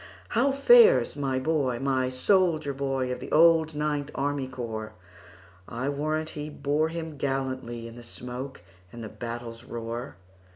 [0.29, 6.89] "How fares my boy,—my soldier boy, Of the old Ninth Army Corps?I warrant he bore
[6.89, 8.61] him gallantlyIn the smoke
[8.91, 10.15] and the battle's roar!"